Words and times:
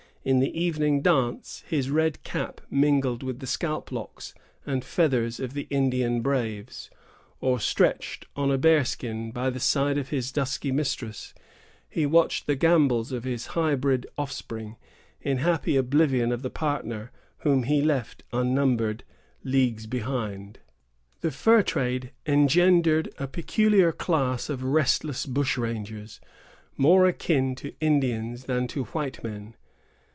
In 0.23 0.37
the 0.37 0.55
evening 0.55 1.01
dance, 1.01 1.63
his 1.67 1.89
red 1.89 2.21
cap 2.21 2.61
mingled 2.69 3.23
with 3.23 3.39
the 3.39 3.47
scalp 3.47 3.91
locks 3.91 4.35
and 4.67 4.85
feathers 4.85 5.39
of 5.39 5.55
the 5.55 5.65
Indian 5.71 6.21
braves; 6.21 6.91
or, 7.39 7.59
stretched 7.59 8.27
on 8.35 8.51
a 8.51 8.57
bear 8.59 8.85
skin 8.85 9.31
by 9.31 9.49
the 9.49 9.59
side 9.59 9.97
of 9.97 10.09
his 10.09 10.31
dusky 10.31 10.71
mistress, 10.71 11.33
he 11.89 12.05
watched 12.05 12.45
the 12.45 12.53
gambols 12.55 13.11
of 13.11 13.23
his 13.23 13.47
hybrid 13.57 14.05
offspring, 14.15 14.75
in 15.21 15.37
happy 15.39 15.75
oblivion 15.75 16.31
of 16.31 16.43
the 16.43 16.51
partner 16.51 17.11
whom 17.39 17.63
he 17.63 17.81
left 17.81 18.21
unnumbered 18.31 19.03
leagues 19.43 19.87
behind. 19.87 20.59
The 21.21 21.31
fur 21.31 21.63
trade 21.63 22.11
engendered 22.27 23.11
a 23.17 23.27
peculiar 23.27 23.91
class 23.91 24.51
of 24.51 24.63
restless 24.63 25.25
bush 25.25 25.57
rangers, 25.57 26.21
more 26.77 27.07
akin 27.07 27.55
to 27.55 27.73
Indians 27.79 28.43
than 28.43 28.67
to 28.67 28.83
white 28.83 29.23
men. 29.23 29.55